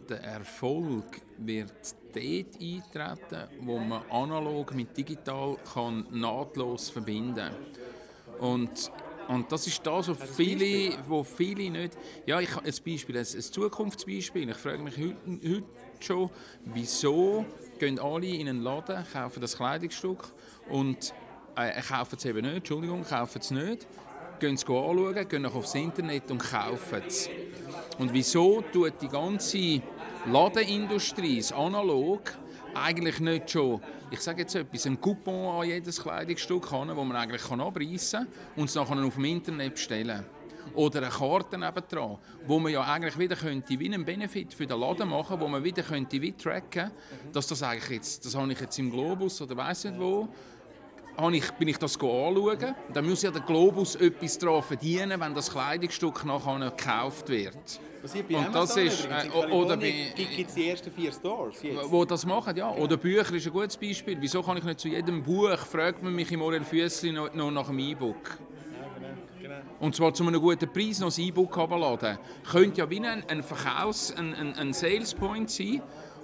der 0.09 0.23
Erfolg 0.23 1.21
wird 1.37 1.71
dort 2.13 2.25
eintreten, 2.61 3.49
wo 3.61 3.79
man 3.79 4.03
analog 4.09 4.73
mit 4.73 4.95
digital 4.97 5.57
kann 5.73 6.05
nahtlos 6.11 6.89
verbinden 6.89 7.35
kann. 7.35 8.39
Und, 8.39 8.91
und 9.27 9.51
das 9.51 9.67
ist 9.67 9.85
das, 9.85 10.07
was 10.07 10.17
viele, 10.35 10.97
wo 11.07 11.23
viele 11.23 11.69
nicht... 11.69 11.97
Ja, 12.25 12.39
ich 12.39 12.55
ein 12.55 12.63
Beispiel, 12.63 13.17
ein, 13.17 13.25
ein 13.25 13.41
Zukunftsbeispiel. 13.41 14.49
Ich 14.49 14.57
frage 14.57 14.83
mich 14.83 14.97
heute, 14.97 15.17
heute 15.27 15.65
schon, 15.99 16.29
wieso 16.65 17.45
gehen 17.79 17.99
alle 17.99 18.27
in 18.27 18.47
einen 18.47 18.61
Laden, 18.61 19.05
kaufen 19.11 19.41
das 19.41 19.55
Kleidungsstück 19.55 20.31
und 20.69 21.13
äh, 21.55 21.81
kaufen 21.81 22.15
es 22.17 22.25
eben 22.25 22.41
nicht, 22.41 22.55
Entschuldigung, 22.55 23.03
kaufen 23.03 23.39
es 23.41 23.51
nicht, 23.51 23.87
gehen 24.39 24.55
es 24.55 24.63
anschauen, 24.63 25.27
gehen 25.27 25.45
aufs 25.45 25.75
Internet 25.75 26.31
und 26.31 26.39
kaufen 26.39 27.03
es. 27.07 27.29
Und 27.97 28.13
wieso 28.13 28.61
tut 28.73 29.01
die 29.01 29.07
ganze 29.07 29.81
Ladenindustrie, 30.25 31.37
das 31.37 31.51
Analog, 31.51 32.21
eigentlich 32.73 33.19
nicht 33.19 33.51
schon, 33.51 33.81
ich 34.11 34.19
sage 34.19 34.41
jetzt 34.41 34.55
etwas, 34.55 34.85
ein 34.85 34.99
Coupon 34.99 35.61
an 35.61 35.67
jedes 35.67 36.01
Kleidungsstück 36.01 36.71
haben, 36.71 36.95
wo 36.95 37.03
man 37.03 37.17
eigentlich 37.17 37.43
kann 37.43 37.61
abreißen 37.61 38.25
kann 38.25 38.27
und 38.55 38.69
es 38.69 38.75
nachher 38.75 39.03
auf 39.03 39.15
dem 39.15 39.25
Internet 39.25 39.75
bestellen 39.75 40.25
oder 40.73 40.99
eine 40.99 41.09
Karte 41.09 41.57
nebendran, 41.57 42.17
wo 42.45 42.59
man 42.59 42.71
ja 42.71 42.81
eigentlich 42.81 43.17
wieder 43.17 43.35
könnte 43.35 43.79
wie 43.79 43.85
einen 43.85 44.03
Benefit 44.03 44.53
für 44.53 44.65
den 44.65 44.79
Laden 44.79 45.09
machen, 45.09 45.39
wo 45.39 45.47
man 45.47 45.63
wieder 45.63 45.83
könnte 45.83 46.21
wie 46.21 46.33
tracken, 46.33 46.91
dass 47.31 47.47
das 47.47 47.63
eigentlich 47.63 47.89
jetzt, 47.89 48.25
das 48.25 48.35
habe 48.35 48.51
ich 48.51 48.59
jetzt 48.59 48.77
im 48.79 48.91
Globus 48.91 49.41
oder 49.41 49.55
weiß 49.55 49.85
nicht 49.85 49.99
wo, 49.99 50.27
ich, 51.33 51.51
bin 51.51 51.67
ich 51.67 51.77
das 51.77 51.95
anschauen. 51.95 52.75
Dann 52.93 53.09
muss 53.09 53.21
ja 53.21 53.31
der 53.31 53.41
Globus 53.41 53.95
etwas 53.95 54.37
daran 54.37 54.63
verdienen, 54.63 55.19
wenn 55.19 55.33
das 55.33 55.51
Kleidungsstück 55.51 56.25
nachher 56.25 56.71
gekauft 56.71 57.29
wird. 57.29 57.79
Passiert 58.01 58.29
bei 58.29 58.37
und 58.37 58.53
das 58.53 58.77
ist, 58.77 59.05
äh, 59.05 59.29
oder 59.49 59.77
gibt 59.77 60.47
es 60.47 60.53
die 60.53 60.69
ersten 60.69 60.91
vier 60.91 61.11
Stores 61.11 61.63
jetzt? 61.63 61.89
Wo 61.89 62.05
das 62.05 62.23
machen, 62.23 62.55
ja. 62.55 62.69
Oder 62.71 62.97
Bücher 62.97 63.33
ist 63.33 63.47
ein 63.47 63.53
gutes 63.53 63.77
Beispiel. 63.77 64.17
Wieso 64.19 64.43
kann 64.43 64.57
ich 64.57 64.63
nicht 64.63 64.79
zu 64.79 64.89
jedem 64.89 65.23
Buch, 65.23 65.57
fragt 65.57 66.03
man 66.03 66.13
mich 66.13 66.31
im 66.31 66.41
Orel 66.43 66.63
Füssli 66.63 67.11
noch, 67.11 67.33
noch 67.33 67.49
nach 67.49 67.67
dem 67.67 67.79
E-Book. 67.79 68.37
Genau. 69.41 69.55
Und 69.79 69.95
zwar 69.95 70.13
zu 70.13 70.23
einem 70.23 70.39
guten 70.39 70.71
Preis 70.71 70.99
noch 70.99 71.17
ein 71.17 71.23
E-Book 71.23 71.57
abladen. 71.57 72.19
Könnte 72.51 72.81
ja 72.81 72.89
wie 72.89 72.99
ein, 72.99 73.23
ein 73.27 73.41
Verkaufs-, 73.41 74.11
ein, 74.15 74.35
ein, 74.35 74.53
ein 74.55 74.73
Sales 74.73 75.15
Point 75.15 75.49
sein, 75.49 75.81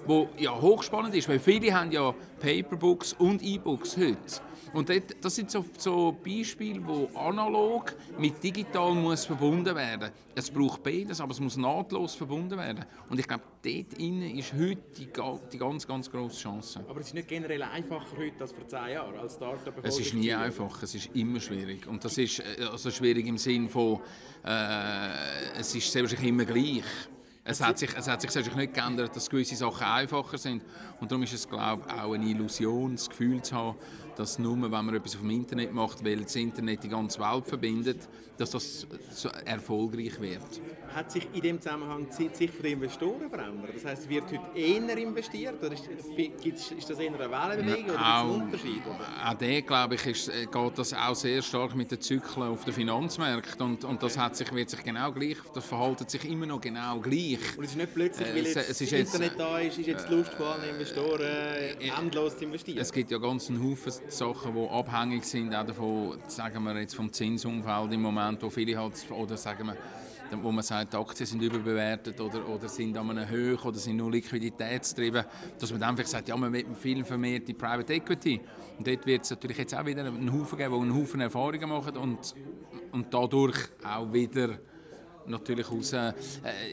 der 0.07 0.27
ja 0.37 0.59
hochspannend 0.61 1.15
ist, 1.15 1.29
weil 1.29 1.39
viele 1.39 1.73
haben 1.73 1.91
ja 1.91 2.13
Paperbooks 2.39 3.13
und 3.13 3.41
E-Books 3.41 3.97
heute. 3.97 4.41
Und 4.73 4.89
das 5.21 5.35
sind 5.35 5.51
so, 5.51 5.65
so 5.77 6.17
Beispiele, 6.23 6.81
wo 6.85 7.09
analog 7.17 7.93
mit 8.17 8.41
digital 8.41 8.93
muss 8.93 9.25
verbunden 9.25 9.75
werden. 9.75 10.11
Es 10.33 10.49
braucht 10.49 10.81
beides, 10.81 11.19
aber 11.19 11.31
es 11.31 11.39
muss 11.41 11.57
nahtlos 11.57 12.15
verbunden 12.15 12.57
werden. 12.57 12.85
Und 13.09 13.19
ich 13.19 13.27
glaube, 13.27 13.43
dort 13.61 13.93
innen 13.99 14.37
ist 14.37 14.53
heute 14.53 14.81
die, 14.97 15.09
die 15.51 15.57
ganz, 15.57 15.85
ganz 15.85 16.09
grosse 16.09 16.39
Chance. 16.39 16.85
Aber 16.87 17.01
es 17.01 17.07
ist 17.07 17.13
nicht 17.13 17.27
generell 17.27 17.63
einfacher 17.63 18.17
heute 18.17 18.41
als 18.41 18.53
vor 18.53 18.65
zehn 18.67 18.93
Jahren 18.93 19.19
als 19.19 19.33
Startup. 19.33 19.73
Es 19.83 19.99
ist 19.99 20.13
nie 20.13 20.33
einfach, 20.33 20.81
es 20.83 20.95
ist 20.95 21.09
immer 21.13 21.41
schwierig. 21.41 21.85
Und 21.87 22.05
das 22.05 22.17
ist 22.17 22.39
äh, 22.39 22.63
also 22.71 22.91
schwierig 22.91 23.27
im 23.27 23.37
Sinn 23.37 23.67
von, 23.67 23.99
äh, 24.45 25.59
es 25.59 25.75
ist 25.75 25.91
selbst 25.91 26.21
immer 26.23 26.45
gleich. 26.45 26.83
Es 27.43 27.59
hat, 27.59 27.79
sich, 27.79 27.89
es 27.97 28.07
hat 28.07 28.21
sich 28.21 28.33
natürlich 28.35 28.55
nicht 28.55 28.73
geändert, 28.75 29.15
dass 29.15 29.27
gewisse 29.27 29.55
Sachen 29.55 29.83
einfacher 29.83 30.37
sind. 30.37 30.63
Und 30.99 31.11
darum 31.11 31.23
ist 31.23 31.33
es, 31.33 31.49
glaube 31.49 31.83
ich, 31.87 31.93
auch 31.93 32.13
eine 32.13 32.25
Illusion, 32.25 32.95
das 32.95 33.09
Gefühl 33.09 33.41
zu 33.41 33.55
haben, 33.55 33.77
dass 34.21 34.37
nur, 34.37 34.61
wenn 34.61 34.69
man 34.69 34.93
etwas 34.93 35.15
auf 35.15 35.21
dem 35.21 35.31
Internet 35.31 35.73
macht, 35.73 36.05
weil 36.05 36.21
das 36.21 36.35
Internet 36.35 36.83
die 36.83 36.89
ganze 36.89 37.19
Welt 37.19 37.43
verbindet, 37.47 38.07
dass 38.37 38.51
das 38.51 38.87
so 39.13 39.29
erfolgreich 39.45 40.19
wird. 40.19 40.61
Hat 40.95 41.11
sich 41.11 41.27
in 41.33 41.41
dem 41.41 41.61
Zusammenhang 41.61 42.07
die 42.07 42.29
Sicht 42.35 42.61
der 42.61 42.71
Investoren 42.71 43.29
verändert? 43.29 43.71
Das 43.75 43.85
heißt, 43.85 44.09
wird 44.09 44.25
heute 44.25 44.41
eher 44.55 44.97
investiert 44.97 45.63
oder 45.63 45.73
ist, 45.73 46.71
ist 46.71 46.89
das 46.89 46.99
eher 46.99 47.13
eine 47.13 47.31
Wellenbewegung 47.31 47.91
oder 47.91 48.15
auch, 48.15 48.23
ein 48.23 48.41
Unterschied? 48.41 48.81
Auch 49.23 49.33
der, 49.35 49.61
glaube 49.61 49.95
ich, 49.95 50.05
ist, 50.05 50.29
äh, 50.29 50.47
geht 50.51 50.77
das 50.77 50.93
auch 50.93 51.15
sehr 51.15 51.41
stark 51.41 51.75
mit 51.75 51.91
den 51.91 52.01
Zyklen 52.01 52.47
auf 52.47 52.65
den 52.65 52.73
Finanzmärkten 52.73 53.65
und, 53.65 53.83
und 53.85 54.03
das 54.03 54.17
hat 54.17 54.35
sich, 54.35 54.51
wird 54.53 54.69
sich 54.69 54.83
genau 54.83 55.11
gleich, 55.11 55.37
das 55.53 55.65
verhaltet 55.65 56.09
sich 56.09 56.25
immer 56.25 56.45
noch 56.45 56.59
genau 56.59 56.99
gleich. 56.99 57.39
Und 57.57 57.63
es 57.63 57.71
ist 57.71 57.77
nicht 57.77 57.93
plötzlich, 57.93 58.27
weil 58.27 58.37
jetzt 58.37 58.57
es, 58.57 58.81
es 58.81 58.89
das 58.89 58.91
Internet 58.91 59.29
jetzt, 59.29 59.39
da 59.39 59.59
ist, 59.59 59.77
ist 59.77 59.87
jetzt 59.87 60.09
die 60.09 60.13
Lust 60.13 60.33
von 60.33 60.45
allen 60.47 60.69
Investoren 60.69 61.21
äh, 61.21 61.89
endlos 61.97 62.37
zu 62.37 62.45
investieren? 62.45 62.79
Es 62.79 62.91
gibt 62.91 63.11
ja 63.11 63.17
ganz 63.17 63.49
einen 63.49 63.63
Haufen 63.63 63.93
Sachen, 64.11 64.53
die 64.53 64.69
abhängig 64.69 65.23
sind 65.23 65.55
auch 65.55 65.65
davon, 65.65 66.19
sagen 66.27 66.63
wir 66.63 66.79
jetzt 66.79 66.95
vom 66.95 67.11
Zinsumfeld 67.11 67.93
im 67.93 68.01
Moment, 68.01 68.43
wo 68.43 68.49
viele 68.49 68.77
halt, 68.77 68.93
oder 69.09 69.37
sagen 69.37 69.67
wir, 69.67 69.77
wo 70.41 70.51
man 70.51 70.63
sagt, 70.63 70.93
die 70.93 70.97
Aktien 70.97 71.25
sind 71.25 71.41
überbewertet 71.41 72.19
oder, 72.19 72.47
oder 72.47 72.69
sind 72.69 72.97
an 72.97 73.09
einem 73.09 73.29
Höch 73.29 73.63
oder 73.65 73.77
sind 73.77 73.97
nur 73.97 74.11
liquiditätstrieben, 74.11 75.25
dass 75.59 75.71
man 75.71 75.79
dann 75.79 75.89
einfach 75.91 76.05
sagt, 76.05 76.29
ja, 76.29 76.37
man 76.37 76.53
will 76.53 76.65
viel 76.79 77.03
vermehrt 77.03 77.47
die 77.47 77.53
Private 77.53 77.93
Equity. 77.93 78.39
Und 78.77 78.87
dort 78.87 79.05
wird 79.05 79.23
es 79.23 79.29
natürlich 79.29 79.57
jetzt 79.57 79.75
auch 79.75 79.85
wieder 79.85 80.05
einen 80.05 80.31
Haufen 80.31 80.57
geben, 80.57 80.73
die 80.73 80.81
einen 80.81 80.95
Haufen 80.95 81.21
Erfahrungen 81.21 81.69
machen 81.69 81.97
und, 81.97 82.35
und 82.91 83.13
dadurch 83.13 83.57
auch 83.83 84.11
wieder 84.11 84.59
natürlich 85.27 85.69
aus, 85.69 85.93
äh, 85.93 86.13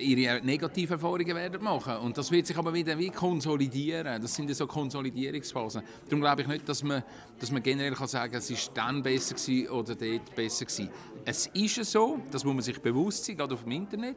ihre 0.00 0.44
negativen 0.44 0.94
Erfahrungen 0.94 1.34
werden 1.34 1.62
machen. 1.62 1.96
Und 1.98 2.16
das 2.16 2.30
wird 2.30 2.46
sich 2.46 2.56
aber 2.56 2.72
wieder 2.72 2.98
wie 2.98 3.10
konsolidieren. 3.10 4.20
Das 4.20 4.34
sind 4.34 4.54
so 4.54 4.66
Konsolidierungsphasen. 4.66 5.82
Darum 6.08 6.20
glaube 6.20 6.42
ich 6.42 6.48
nicht, 6.48 6.68
dass 6.68 6.82
man, 6.82 7.02
dass 7.38 7.50
man 7.50 7.62
generell 7.62 7.94
kann 7.94 8.08
sagen 8.08 8.32
kann, 8.32 8.40
es 8.40 8.50
war 8.50 8.74
dann 8.74 9.02
besser 9.02 9.34
gewesen 9.34 9.68
oder 9.68 9.94
dort 9.94 10.34
besser 10.34 10.64
gewesen. 10.64 10.90
Es 11.24 11.46
ist 11.48 11.84
so, 11.84 12.20
das 12.30 12.44
muss 12.44 12.54
man 12.54 12.62
sich 12.62 12.80
bewusst 12.80 13.24
sein, 13.24 13.36
gerade 13.36 13.54
auf 13.54 13.62
dem 13.62 13.72
Internet. 13.72 14.16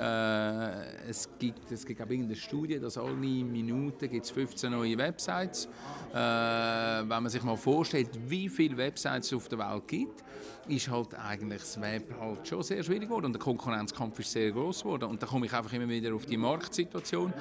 Äh, 0.00 1.10
es 1.10 1.28
gibt, 1.38 1.70
es 1.70 1.84
gibt 1.84 2.00
eine 2.00 2.34
Studie, 2.34 2.80
dass 2.80 2.96
alle 2.96 3.12
Minuten 3.12 4.08
gibt 4.08 4.24
es 4.24 4.30
15 4.30 4.72
neue 4.72 4.96
Websites. 4.96 5.68
Äh, 6.10 6.14
wenn 6.14 7.06
man 7.08 7.28
sich 7.28 7.42
mal 7.42 7.56
vorstellt, 7.56 8.08
wie 8.26 8.48
viele 8.48 8.78
Websites 8.78 9.26
es 9.26 9.34
auf 9.34 9.48
der 9.48 9.58
Welt 9.58 9.86
gibt, 9.86 10.24
ist 10.68 10.88
halt 10.88 11.14
eigentlich 11.14 11.60
das 11.60 11.78
Web 11.80 12.14
halt 12.18 12.48
schon 12.48 12.62
sehr 12.62 12.82
schwierig 12.82 13.08
geworden 13.08 13.26
und 13.26 13.32
der 13.34 13.42
Konkurrenzkampf 13.42 14.18
ist 14.20 14.32
sehr 14.32 14.50
groß 14.52 14.84
geworden. 14.84 15.04
Und 15.04 15.22
da 15.22 15.26
komme 15.26 15.44
ich 15.44 15.52
einfach 15.52 15.72
immer 15.74 15.88
wieder 15.88 16.14
auf 16.14 16.24
die 16.24 16.38
Marktsituation. 16.38 17.34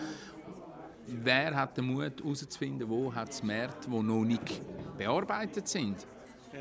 Wer 1.08 1.56
hat 1.56 1.78
den 1.78 1.86
Mut 1.86 2.20
herauszufinden, 2.22 2.90
wo 2.90 3.14
hat 3.14 3.30
es 3.30 3.42
Märkte, 3.42 3.90
die 3.90 4.04
noch 4.04 4.24
nicht 4.26 4.62
bearbeitet 4.98 5.68
sind? 5.68 5.96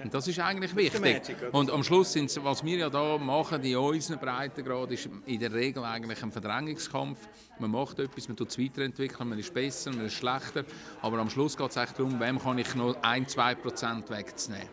Und 0.05 0.13
das 0.13 0.29
ist 0.29 0.39
eigentlich 0.39 0.75
wichtig. 0.77 1.37
Und 1.53 1.71
am 1.71 1.83
Schluss, 1.83 2.13
sind, 2.13 2.45
was 2.45 2.65
wir 2.65 2.79
ja 2.79 2.91
da 2.91 3.19
machen, 3.19 3.63
in 3.63 3.77
unseren 3.77 4.19
Breitengrad, 4.19 4.91
ist 4.93 5.09
in 5.27 5.41
der 5.41 5.53
Regel 5.53 5.85
eigentlich 5.85 6.23
ein 6.23 6.31
Verdrängungskampf. 6.31 7.19
Man 7.59 7.71
macht 7.71 7.99
etwas, 7.99 8.29
man 8.29 8.37
tut 8.37 8.51
es 8.51 8.59
weiterentwickeln, 8.59 9.29
man 9.29 9.39
ist 9.39 9.53
besser, 9.53 9.91
man 9.91 10.07
ist 10.07 10.15
schlechter. 10.15 10.65
Aber 11.01 11.19
am 11.19 11.31
Schluss 11.31 11.57
geht 11.57 11.71
es 11.71 11.77
eigentlich 11.77 11.97
darum, 11.97 12.21
wem 12.21 12.39
kann 12.39 12.59
ich 12.59 12.75
noch 12.75 12.97
ein, 13.03 13.27
zwei 13.27 13.55
Prozent 13.55 14.11
wegzunehmen. 14.11 14.69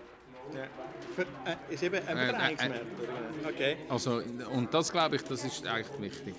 Ja. 0.54 0.68
Für, 1.16 1.22
äh, 1.22 1.74
ist 1.74 1.84
eben 1.84 1.96
ein 1.96 2.18
Verdrängungsmarkt. 2.18 2.62
Äh, 2.62 3.48
äh, 3.48 3.50
okay. 3.50 3.78
Also, 3.90 4.22
und 4.52 4.74
das 4.74 4.92
glaube 4.92 5.16
ich, 5.16 5.24
das 5.24 5.44
ist 5.44 5.66
eigentlich 5.66 6.02
wichtig. 6.02 6.36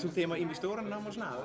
Zum 0.00 0.14
Thema 0.14 0.34
Investoren 0.34 0.88
nochmal 0.88 1.12
schnell. 1.12 1.44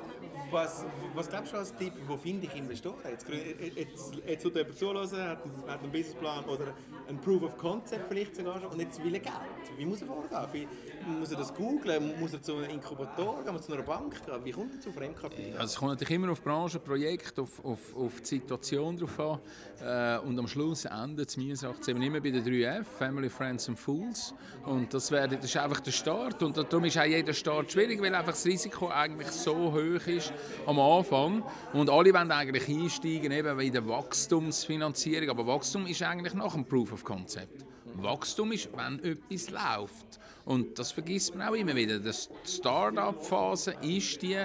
Was, 0.50 0.86
was 1.14 1.28
glaubst 1.28 1.52
du 1.52 1.58
als 1.58 1.76
Tipp, 1.76 1.92
wo 2.06 2.16
finde 2.16 2.46
ich 2.46 2.56
Investoren? 2.56 2.96
Jetzt, 3.10 3.28
jetzt, 3.28 4.14
jetzt 4.26 4.42
tut 4.42 4.56
jemand 4.56 4.78
zuhören, 4.78 5.28
hat, 5.28 5.38
hat 5.68 5.82
einen 5.82 5.92
Businessplan 5.92 6.44
oder 6.46 6.72
ein 7.06 7.20
Proof 7.20 7.42
of 7.42 7.58
Concept 7.58 8.06
vielleicht 8.08 8.34
sogar 8.34 8.58
schon 8.58 8.70
und 8.70 8.80
jetzt 8.80 9.04
will 9.04 9.12
er 9.12 9.20
Geld. 9.20 9.34
Wie 9.76 9.84
muss 9.84 10.00
er 10.00 10.06
vorgehen? 10.06 10.68
Muss 11.06 11.30
er 11.30 11.36
das 11.36 11.54
googlen? 11.54 12.18
Muss 12.18 12.32
er 12.32 12.42
zu 12.42 12.56
einem 12.56 12.70
Inkubator 12.70 13.44
gehen? 13.44 13.52
Muss 13.52 13.62
er 13.62 13.66
zu 13.66 13.72
einer 13.74 13.82
Bank 13.82 14.26
gehen? 14.26 14.44
Wie 14.44 14.50
kommt 14.50 14.74
er 14.74 14.80
zu 14.80 14.90
Fremdkapital? 14.90 15.52
Also 15.52 15.64
es 15.64 15.76
kommt 15.76 15.92
natürlich 15.92 16.14
immer 16.14 16.32
auf 16.32 16.42
Branche, 16.42 16.80
Projekt, 16.80 17.38
auf, 17.38 17.64
auf, 17.64 17.96
auf 17.96 18.20
die 18.20 18.26
Situation 18.26 18.96
drauf 18.96 19.20
an. 19.20 19.38
Äh, 19.80 20.26
und 20.26 20.36
am 20.36 20.48
Schluss 20.48 20.84
endet 20.84 21.28
es 21.28 21.36
meines 21.36 21.62
Erachtens 21.62 21.88
immer 21.88 22.20
bei 22.20 22.30
den 22.30 22.44
3F, 22.44 22.84
Family, 22.84 23.30
Friends 23.30 23.68
and 23.68 23.78
Fools. 23.78 24.34
Und 24.64 24.92
das, 24.92 25.10
wäre, 25.12 25.28
das 25.28 25.44
ist 25.44 25.56
einfach 25.56 25.80
der 25.80 25.92
Start. 25.92 26.42
Und 26.42 26.56
darum 26.56 26.84
ist 26.84 26.98
auch 26.98 27.04
jeder 27.04 27.32
Start 27.32 27.70
schwierig, 27.70 28.02
weil 28.02 28.14
einfach 28.14 28.32
das 28.32 28.44
Risiko 28.44 28.88
eigentlich 28.88 29.28
so 29.28 29.72
hoch 29.72 30.06
ist 30.06 30.32
am 30.66 30.80
Anfang. 30.80 31.44
Und 31.72 31.88
alle 31.88 32.12
wollen 32.12 32.32
eigentlich 32.32 32.68
einsteigen 32.68 33.30
eben 33.30 33.60
in 33.60 33.72
der 33.72 33.86
Wachstumsfinanzierung. 33.86 35.30
Aber 35.30 35.46
Wachstum 35.46 35.86
ist 35.86 36.02
eigentlich 36.02 36.34
nach 36.34 36.52
dem 36.52 36.64
Proof 36.64 36.92
of 36.92 37.04
Concept. 37.04 37.75
Wachstum 38.02 38.52
ist, 38.52 38.68
wenn 38.76 39.02
etwas 39.02 39.50
läuft. 39.50 40.20
Und 40.44 40.78
das 40.78 40.92
vergisst 40.92 41.34
man 41.34 41.48
auch 41.48 41.54
immer 41.54 41.74
wieder. 41.74 41.98
Die 41.98 42.12
Start-up-Phase 42.44 43.74
ist 43.82 44.22
die, 44.22 44.36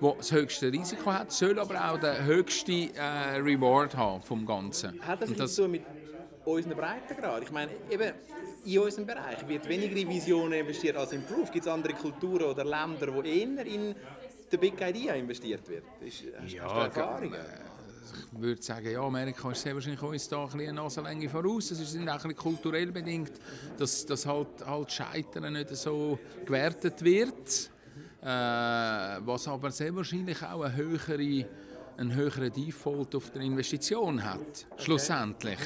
die 0.00 0.12
das 0.16 0.30
höchste 0.30 0.72
Risiko 0.72 1.12
hat, 1.12 1.32
soll 1.32 1.58
aber 1.58 1.90
auch 1.90 1.98
den 1.98 2.24
höchsten 2.24 2.94
äh, 2.94 3.36
Reward 3.38 3.96
haben 3.96 4.22
vom 4.22 4.46
Ganzen. 4.46 5.00
Hat 5.04 5.22
das, 5.22 5.32
das 5.32 5.56
so 5.56 5.66
mit 5.66 5.82
unseren 6.44 6.76
Breitengrad? 6.76 7.42
Ich 7.42 7.50
meine, 7.50 7.72
eben 7.90 8.12
in 8.64 8.78
unserem 8.78 9.06
Bereich 9.06 9.46
wird 9.48 9.68
weniger 9.68 9.96
in 9.96 10.08
Visionen 10.08 10.52
investiert 10.52 10.96
als 10.96 11.12
in 11.12 11.24
Proof. 11.24 11.50
Gibt 11.50 11.66
es 11.66 11.72
andere 11.72 11.94
Kulturen 11.94 12.44
oder 12.44 12.64
Länder, 12.64 13.12
wo 13.12 13.22
eher 13.22 13.66
in 13.66 13.94
die 14.52 14.56
Big 14.56 14.80
Idea 14.80 15.14
investiert 15.14 15.68
wird? 15.68 15.84
Ist, 16.00 16.24
hast, 16.40 16.52
ja, 16.52 16.62
hast 16.62 16.96
du 16.96 17.00
Erfahrungen? 17.00 17.40
Ich 18.32 18.40
würde 18.40 18.62
sagen, 18.62 18.90
ja, 18.90 19.00
Amerika 19.00 19.50
ist 19.50 19.62
sehr 19.62 19.74
wahrscheinlich 19.74 20.02
uns 20.02 20.28
da 20.28 20.44
ein 20.44 20.60
eine 20.60 20.72
Nasenlänge 20.72 21.28
voraus. 21.28 21.70
Es 21.70 21.80
ist 21.80 21.96
auch 21.96 22.00
ein 22.00 22.14
bisschen 22.14 22.36
kulturell 22.36 22.92
bedingt, 22.92 23.32
dass, 23.78 24.04
dass 24.06 24.26
halt, 24.26 24.64
halt 24.64 24.92
Scheitern 24.92 25.52
nicht 25.52 25.74
so 25.76 26.18
gewertet 26.44 27.02
wird. 27.02 27.70
Äh, 28.22 28.26
was 28.26 29.48
aber 29.48 29.70
sehr 29.70 29.94
wahrscheinlich 29.94 30.42
auch 30.42 30.62
eine 30.62 30.76
höhere, 30.76 31.46
einen 31.96 32.14
höheren 32.14 32.52
Default 32.52 33.14
auf 33.14 33.30
der 33.30 33.42
Investition 33.42 34.22
hat, 34.22 34.66
okay. 34.70 34.82
schlussendlich. 34.84 35.58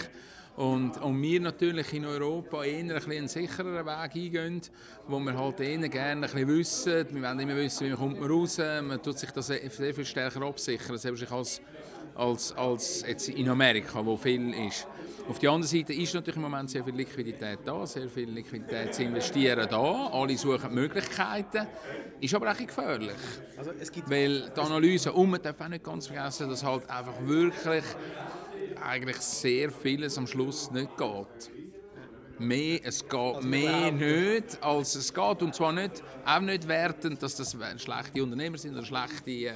Und, 0.57 1.03
und 1.03 1.21
wir 1.21 1.41
natürlich 1.41 1.93
in 1.95 2.05
Europa 2.05 2.63
eher 2.63 2.79
ein 2.79 2.89
bisschen 2.89 3.13
einen 3.13 3.29
sichereren 3.29 3.85
Weg 3.85 4.15
eingehen, 4.15 4.61
wo 5.09 5.19
wir 5.19 5.37
halt 5.37 5.61
eher 5.61 5.89
gerne 5.89 6.13
ein 6.13 6.21
bisschen 6.21 6.49
wissen, 6.49 7.07
wir 7.11 7.23
wollen 7.23 7.41
immer 7.41 7.57
wissen, 7.57 7.91
wie 7.91 7.95
kommt 7.95 8.21
man 8.21 8.31
raus, 8.31 8.59
man 8.59 9.03
tut 9.03 9.19
sich 9.19 9.31
das 9.33 9.49
sehr 9.49 9.95
viel 9.95 10.05
stärker 10.05 10.43
absichern, 10.43 10.97
selbst 10.97 11.33
als 11.33 11.61
als, 12.15 12.53
als 12.57 13.05
jetzt 13.07 13.29
in 13.29 13.49
Amerika, 13.49 14.05
wo 14.05 14.17
viel 14.17 14.55
ist. 14.67 14.87
Auf 15.29 15.39
der 15.39 15.51
anderen 15.51 15.69
Seite 15.69 15.93
ist 15.95 16.15
natürlich 16.15 16.37
im 16.37 16.43
Moment 16.43 16.71
sehr 16.71 16.85
viel 16.85 16.95
Liquidität 16.95 17.61
da, 17.65 17.87
sehr 17.87 18.09
viel 18.09 18.29
Liquidität 18.29 18.95
zu 18.95 19.05
investieren 19.05 19.67
da. 19.71 20.09
Alle 20.13 20.37
suchen 20.37 20.75
Möglichkeiten. 20.75 21.67
Ist 22.21 22.35
aber 22.35 22.53
auch 22.53 22.57
gefährlich. 22.57 23.17
Also 23.57 23.71
Weil 24.07 24.51
die 24.55 24.61
Analyse, 24.61 25.13
und 25.13 25.31
man 25.31 25.43
darf 25.43 25.61
auch 25.61 25.69
nicht 25.69 25.85
ganz 25.85 26.07
vergessen, 26.07 26.51
dass 26.51 26.63
halt 26.63 26.89
einfach 26.91 27.15
wirklich 27.23 27.85
eigentlich 28.85 29.17
sehr 29.17 29.71
vieles 29.71 30.19
am 30.19 30.27
Schluss 30.27 30.71
nicht 30.71 30.97
geht 30.97 31.51
mehr, 32.39 32.81
es 32.83 33.03
geht 33.03 33.15
also 33.15 33.47
mehr 33.47 33.91
nicht, 33.93 34.63
als 34.63 34.95
es 34.95 35.13
geht. 35.13 35.43
Und 35.43 35.55
zwar 35.55 35.73
nicht, 35.73 36.03
auch 36.25 36.41
nicht 36.41 36.67
wertend, 36.67 37.23
dass 37.23 37.37
das 37.37 37.57
schlechte 37.77 38.23
Unternehmer 38.23 38.59
sind 38.59 38.75
oder 38.75 38.85
schlechte, 38.85 39.31
äh, 39.31 39.53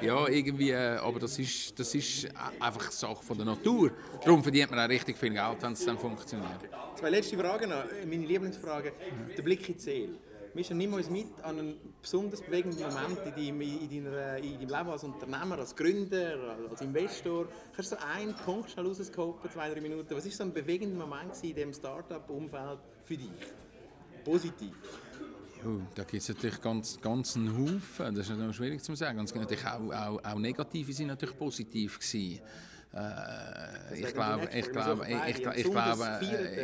ja, 0.00 0.28
irgendwie, 0.28 0.70
äh, 0.70 0.96
aber 0.96 1.20
das 1.20 1.38
ist, 1.38 1.78
das 1.78 1.94
ist 1.94 2.28
einfach 2.60 2.90
Sache 2.90 3.22
von 3.22 3.36
der 3.36 3.46
Natur. 3.46 3.92
Darum 4.24 4.42
verdient 4.42 4.70
man 4.70 4.80
auch 4.80 4.88
richtig 4.88 5.16
viel 5.16 5.30
Geld, 5.30 5.56
wenn 5.60 5.72
es 5.72 5.84
dann 5.84 5.98
funktioniert. 5.98 6.50
Zwei 6.94 7.10
letzte 7.10 7.36
Fragen 7.36 7.70
noch, 7.70 7.84
meine 8.06 8.26
Lieblingsfrage, 8.26 8.92
der 9.36 9.42
Blick 9.42 9.68
in 9.68 9.74
die 9.76 9.80
Seele. 9.80 10.14
Mischa, 10.56 10.72
nimm 10.72 10.94
uns 10.94 11.10
mit 11.10 11.26
an 11.42 11.58
einen 11.58 11.74
besonders 12.00 12.40
bewegenden 12.40 12.80
Moment 12.80 13.18
in 13.26 13.34
deinem, 13.34 13.60
in, 13.60 14.04
deiner, 14.04 14.38
in 14.38 14.52
deinem 14.54 14.60
Leben 14.60 14.88
als 14.88 15.04
Unternehmer, 15.04 15.58
als 15.58 15.76
Gründer, 15.76 16.56
als 16.70 16.80
Investor. 16.80 17.46
Kannst 17.74 17.92
du 17.92 17.96
so 17.96 18.02
einen 18.02 18.34
Punkt 18.34 18.70
schnell 18.70 18.86
rausskopen, 18.86 19.50
zwei, 19.50 19.68
drei 19.68 19.82
Minuten? 19.82 20.16
Was 20.16 20.24
war 20.24 20.32
so 20.32 20.44
ein 20.44 20.54
bewegender 20.54 21.06
Moment 21.06 21.34
in 21.42 21.54
diesem 21.54 21.74
Start-up-Umfeld 21.74 22.78
für 23.04 23.18
dich? 23.18 23.28
Positiv? 24.24 24.72
Ja, 25.62 25.70
da 25.94 26.04
gibt 26.04 26.22
es 26.22 26.28
natürlich 26.30 26.60
ganz, 26.62 26.98
ganz 27.02 27.36
einen 27.36 27.52
Haufen. 27.54 28.14
Das 28.14 28.24
ist 28.24 28.30
natürlich 28.30 28.56
schwierig 28.56 28.82
zu 28.82 28.94
sagen. 28.94 29.18
Und 29.18 29.34
natürlich 29.34 29.66
auch, 29.66 29.92
auch, 29.92 30.24
auch 30.24 30.38
negative 30.38 30.90
sind 30.90 31.08
natürlich 31.08 31.36
positiv 31.36 31.98
gewesen. 31.98 32.40
Äh, 32.96 34.00
ich 34.00 34.14
glaube, 34.14 34.48
ich 34.52 34.72
glaube, 34.72 35.06
ich, 35.06 35.38
ich, 35.38 35.46
ich 35.46 35.70
glaube, 35.70 36.20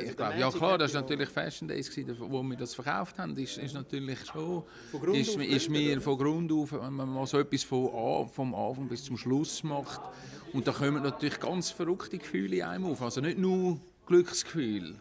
ich 0.07 0.17
glaube, 0.17 0.39
ja 0.39 0.51
klar, 0.51 0.79
das 0.79 0.95
war 0.95 1.03
natürlich 1.03 1.29
Fashion 1.29 1.69
Days, 1.69 1.91
wo 2.19 2.43
wir 2.43 2.57
das 2.57 2.75
verkauft 2.75 3.19
haben, 3.19 3.37
ist, 3.37 3.59
ist 3.59 3.75
natürlich 3.75 4.25
schon, 4.25 4.65
ist, 5.13 5.37
ist 5.37 5.69
mir 5.69 6.01
von 6.01 6.17
Grund 6.17 6.51
auf, 6.51 6.73
wenn 6.73 6.93
man 6.95 7.09
mal 7.09 7.27
so 7.27 7.39
etwas 7.39 7.65
von, 7.65 8.29
vom 8.29 8.55
Anfang 8.55 8.89
bis 8.89 9.05
zum 9.05 9.17
Schluss 9.19 9.63
macht, 9.63 10.01
und 10.53 10.67
da 10.67 10.73
kommen 10.73 11.03
natürlich 11.03 11.39
ganz 11.39 11.71
verrückte 11.71 12.19
Gefühle 12.19 12.57
in 12.57 12.63
einem 12.63 12.87
auf, 12.87 13.03
also 13.03 13.21
nicht 13.21 13.39
nur 13.39 13.79
Glücksgefühl, 14.07 14.97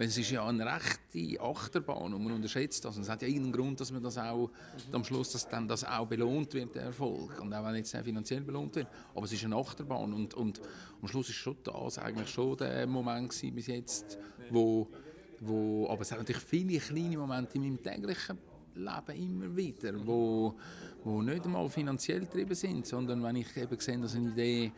weil 0.00 0.08
es 0.08 0.16
ist 0.16 0.30
ja 0.30 0.46
eine 0.46 0.64
rechte 0.64 1.38
Achterbahn 1.38 2.14
und 2.14 2.24
man 2.24 2.32
unterschätzt 2.32 2.82
das. 2.86 2.96
Und 2.96 3.02
es 3.02 3.10
hat 3.10 3.20
ja 3.20 3.28
irgendeinen 3.28 3.52
Grund, 3.52 3.78
dass 3.78 3.92
man 3.92 4.02
das 4.02 4.16
auch 4.16 4.48
mhm. 4.48 4.94
am 4.94 5.04
Schluss, 5.04 5.32
dass 5.32 5.46
dann 5.46 5.68
das 5.68 5.84
auch 5.84 6.06
belohnt 6.06 6.54
wird, 6.54 6.74
der 6.74 6.84
Erfolg. 6.84 7.38
Und 7.38 7.52
auch 7.52 7.62
wenn 7.66 7.74
jetzt 7.74 7.92
nicht 7.92 8.04
finanziell 8.06 8.40
belohnt 8.40 8.74
wird. 8.76 8.86
Aber 9.14 9.26
es 9.26 9.32
ist 9.34 9.44
eine 9.44 9.56
Achterbahn 9.56 10.14
und, 10.14 10.32
und 10.32 10.58
am 11.02 11.06
Schluss 11.06 11.28
ist 11.28 11.34
schon 11.34 11.58
das 11.64 11.98
eigentlich 11.98 12.30
schon 12.30 12.56
der 12.56 12.86
Moment 12.86 13.28
gewesen 13.28 13.54
bis 13.54 13.66
jetzt, 13.66 14.18
wo, 14.48 14.88
wo 15.38 15.86
aber 15.90 16.00
es 16.00 16.10
hat 16.12 16.18
natürlich 16.20 16.44
viele 16.44 16.78
kleine 16.78 17.18
Momente 17.18 17.56
in 17.56 17.64
meinem 17.64 17.82
täglichen 17.82 18.38
Leben 18.76 19.22
immer 19.22 19.54
wieder, 19.54 20.06
wo, 20.06 20.54
wo 21.04 21.20
nicht 21.20 21.44
einmal 21.44 21.68
finanziell 21.68 22.20
getrieben 22.20 22.54
sind, 22.54 22.86
sondern 22.86 23.22
wenn 23.22 23.36
ich 23.36 23.54
eben 23.54 23.78
sehe, 23.78 23.98
dass 23.98 24.14
eine 24.14 24.30
Idee, 24.30 24.72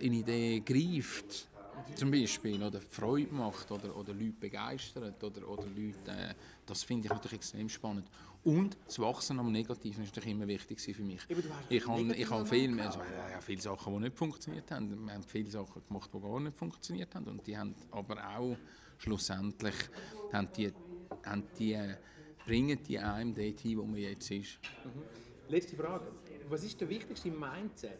eine 0.00 0.16
Idee 0.16 0.60
greift, 0.60 1.50
zum 1.94 2.10
Beispiel 2.10 2.62
oder 2.62 2.80
Freude 2.80 3.34
macht 3.34 3.70
oder, 3.70 3.96
oder 3.96 4.12
Leute 4.12 4.32
begeistert 4.32 5.22
oder, 5.22 5.48
oder 5.48 5.66
Leute, 5.66 6.10
äh, 6.10 6.34
das 6.66 6.82
finde 6.82 7.06
ich 7.06 7.12
natürlich 7.12 7.38
extrem 7.38 7.68
spannend. 7.68 8.08
Und 8.44 8.76
das 8.86 8.98
Wachsen 8.98 9.38
am 9.38 9.52
Negativen 9.52 10.02
ist 10.02 10.10
natürlich 10.10 10.30
immer 10.30 10.48
wichtig 10.48 10.80
für 10.80 11.02
mich. 11.02 11.20
Ich 11.68 11.86
habe, 11.86 12.14
ich 12.14 12.28
habe 12.28 12.44
viel, 12.46 12.80
also, 12.80 12.98
ja, 12.98 13.40
viele 13.40 13.60
Sachen, 13.60 13.94
die 13.94 14.00
nicht 14.00 14.16
funktioniert 14.16 14.70
haben. 14.70 15.06
Wir 15.06 15.14
haben 15.14 15.22
viele 15.22 15.50
Sachen 15.50 15.82
gemacht, 15.86 16.10
die 16.12 16.20
gar 16.20 16.40
nicht 16.40 16.56
funktioniert 16.56 17.14
haben 17.14 17.26
und 17.26 17.46
die 17.46 17.56
haben 17.56 17.74
aber 17.92 18.16
auch 18.36 18.56
schlussendlich 18.98 19.74
haben 20.32 20.48
die 20.56 20.72
haben 21.24 21.44
die, 21.58 21.78
bringen 22.46 22.78
die 22.82 22.98
einem 22.98 23.34
dorthin, 23.34 23.78
wo 23.78 23.84
man 23.84 23.96
jetzt 23.96 24.30
ist. 24.30 24.58
Mhm. 24.84 25.02
Letzte 25.48 25.76
Frage. 25.76 26.06
Was 26.48 26.64
ist 26.64 26.80
der 26.80 26.88
wichtigste 26.88 27.30
Mindset, 27.30 27.98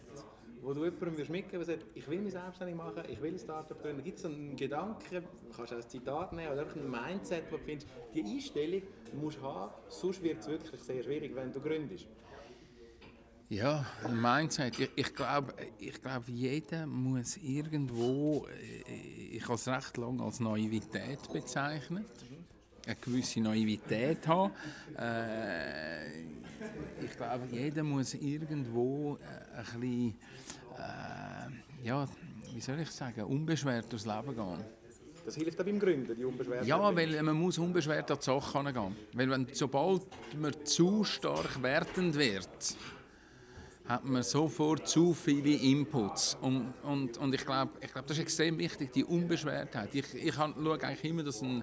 wo 0.62 0.72
du 0.72 0.84
jemandem 0.84 1.12
würdest 1.12 1.30
mitgeben 1.30 1.66
würdest, 1.66 1.86
ich 1.94 2.08
will 2.08 2.20
mich 2.20 2.32
selbstständig 2.32 2.76
machen, 2.76 3.02
ich 3.08 3.20
will 3.20 3.32
ein 3.32 3.38
Startup 3.38 3.80
gründen? 3.82 4.02
Gibt 4.02 4.18
es 4.18 4.24
einen 4.24 4.54
Gedanken, 4.56 5.24
kannst 5.54 5.72
du 5.72 5.76
ein 5.76 5.88
Zitat 5.88 6.32
nehmen 6.32 6.52
oder 6.52 6.62
einfach 6.62 6.76
ein 6.76 6.90
Mindset, 6.90 7.44
wo 7.50 7.56
du 7.56 7.62
findest, 7.62 7.88
die 8.14 8.22
Einstellung 8.22 8.82
musst 9.20 9.38
du 9.38 9.42
haben, 9.42 9.72
sonst 9.88 10.22
wird 10.22 10.38
es 10.38 10.46
wirklich 10.46 10.80
sehr 10.80 11.02
schwierig, 11.02 11.34
wenn 11.34 11.52
du 11.52 11.60
gründest? 11.60 12.06
Ja, 13.48 13.84
ein 14.04 14.18
Mindset. 14.18 14.78
Ich, 14.78 14.90
ich 14.94 15.14
glaube, 15.14 15.52
ich 15.78 16.00
glaub, 16.00 16.26
jeder 16.26 16.86
muss 16.86 17.36
irgendwo, 17.36 18.46
äh, 18.46 19.36
ich 19.36 19.44
habe 19.44 19.54
es 19.54 19.68
recht 19.68 19.96
lange 19.98 20.22
als 20.22 20.40
Naivität 20.40 21.30
bezeichnet, 21.30 22.06
eine 22.86 22.96
gewisse 22.96 23.40
Naivität 23.40 24.26
haben. 24.26 24.52
Äh, 24.98 26.22
ich 27.04 27.16
glaube, 27.16 27.46
jeder 27.50 27.82
muss 27.82 28.14
irgendwo 28.14 29.16
äh, 29.16 29.58
ein 29.58 29.80
bisschen, 29.80 30.14
äh, 30.78 31.86
ja, 31.86 32.08
wie 32.54 32.60
soll 32.60 32.80
ich 32.80 32.90
sagen, 32.90 33.22
unbeschwert 33.24 33.90
durchs 33.90 34.06
Leben 34.06 34.34
gehen. 34.34 34.64
Das 35.24 35.36
hilft 35.36 35.60
auch 35.60 35.64
beim 35.64 35.78
Gründen, 35.78 36.16
die 36.16 36.24
unbeschwert 36.24 36.66
Ja, 36.66 36.94
weil 36.94 37.22
man 37.22 37.36
muss 37.36 37.58
unbeschwert 37.58 38.10
an 38.10 38.18
die 38.18 38.24
Sache 38.24 38.72
gehen. 38.72 38.96
Weil 39.12 39.30
wenn, 39.30 39.46
sobald 39.52 40.02
man 40.36 40.52
zu 40.64 41.04
stark 41.04 41.62
wertend 41.62 42.16
wird, 42.16 42.76
hat 43.86 44.04
man 44.04 44.22
sofort 44.22 44.88
zu 44.88 45.12
viele 45.12 45.54
Inputs. 45.56 46.36
Und, 46.40 46.72
und, 46.82 47.18
und 47.18 47.34
ich 47.34 47.44
glaube, 47.44 47.72
ich 47.80 47.92
glaub, 47.92 48.06
das 48.06 48.16
ist 48.16 48.22
extrem 48.22 48.58
wichtig, 48.58 48.92
die 48.92 49.04
Unbeschwertheit. 49.04 49.90
Ich, 49.92 50.14
ich 50.14 50.34
schaue 50.34 50.82
eigentlich 50.82 51.04
immer, 51.04 51.22
dass 51.22 51.42
ein, 51.42 51.62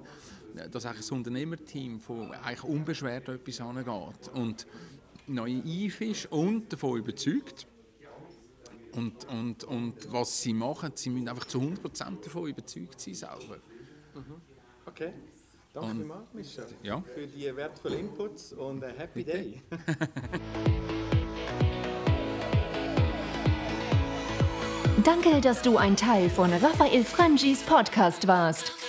dass 0.71 0.85
eigentlich 0.85 1.11
ein 1.11 1.17
Unternehmerteam 1.17 1.99
von 1.99 2.31
eigentlich 2.31 2.63
unbeschwert 2.63 3.29
etwas 3.29 3.61
angeht. 3.61 4.29
Und 4.33 4.67
naiv 5.27 6.01
ist 6.01 6.31
und 6.31 6.71
davon 6.71 6.99
überzeugt. 6.99 7.67
Und, 8.93 9.25
und, 9.25 9.63
und 9.65 10.11
was 10.11 10.41
sie 10.41 10.53
machen, 10.53 10.91
sie 10.95 11.11
müssen 11.11 11.29
einfach 11.29 11.45
zu 11.45 11.59
100% 11.59 12.23
davon 12.23 12.47
überzeugt 12.47 12.99
sein 12.99 13.13
selber. 13.13 13.57
Mhm. 14.15 14.41
Okay. 14.85 15.13
Danke 15.71 15.97
vielmals, 15.97 16.33
Mischa, 16.33 16.63
ja. 16.81 16.99
für 17.01 17.27
die 17.27 17.55
wertvollen 17.55 17.99
Inputs 17.99 18.53
und 18.53 18.83
ein 18.83 18.95
Happy 18.95 19.23
Bitte. 19.23 19.37
Day. 19.37 19.61
Danke, 25.03 25.39
dass 25.41 25.61
du 25.61 25.77
ein 25.77 25.95
Teil 25.95 26.29
von 26.29 26.51
Raphael 26.51 27.03
Frangis 27.05 27.61
Podcast 27.63 28.27
warst. 28.27 28.88